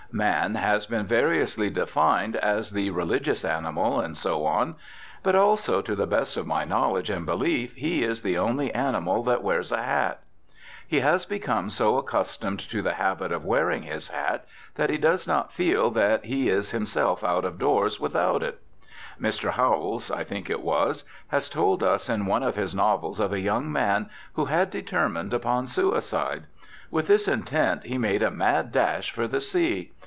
Man 0.13 0.55
has 0.55 0.87
been 0.87 1.05
variously 1.05 1.69
defined, 1.69 2.35
as 2.35 2.71
the 2.71 2.89
religious 2.89 3.45
animal, 3.45 4.01
and 4.01 4.17
so 4.17 4.45
on; 4.45 4.75
but 5.23 5.35
also, 5.35 5.81
to 5.81 5.95
the 5.95 6.05
best 6.05 6.35
of 6.35 6.45
my 6.45 6.65
knowledge 6.65 7.09
and 7.09 7.25
belief, 7.25 7.73
he 7.75 8.03
is 8.03 8.21
the 8.21 8.37
only 8.37 8.73
animal 8.73 9.23
that 9.23 9.41
wears 9.41 9.71
a 9.71 9.81
hat. 9.81 10.19
He 10.85 10.99
has 10.99 11.25
become 11.25 11.69
so 11.69 11.95
accustomed 11.97 12.59
to 12.59 12.81
the 12.81 12.95
habit 12.95 13.31
of 13.31 13.45
wearing 13.45 13.83
his 13.83 14.09
hat 14.09 14.45
that 14.75 14.89
he 14.89 14.97
does 14.97 15.27
not 15.29 15.49
feel 15.53 15.89
that 15.91 16.25
he 16.25 16.49
is 16.49 16.71
himself 16.71 17.23
out 17.23 17.45
of 17.45 17.57
doors 17.57 17.97
without 17.97 18.43
it. 18.43 18.61
Mr. 19.17 19.51
Howells 19.51 20.11
(I 20.11 20.25
think 20.25 20.49
it 20.49 20.61
was) 20.61 21.05
has 21.29 21.49
told 21.49 21.83
us 21.83 22.09
in 22.09 22.25
one 22.25 22.43
of 22.43 22.57
his 22.57 22.75
novels 22.75 23.21
of 23.21 23.31
a 23.31 23.39
young 23.39 23.71
man 23.71 24.09
who 24.33 24.43
had 24.43 24.69
determined 24.71 25.33
upon 25.33 25.67
suicide. 25.67 26.47
With 26.89 27.07
this 27.07 27.29
intent 27.29 27.85
he 27.85 27.97
made 27.97 28.21
a 28.21 28.29
mad 28.29 28.73
dash 28.73 29.11
for 29.11 29.25
the 29.25 29.39
sea. 29.39 29.93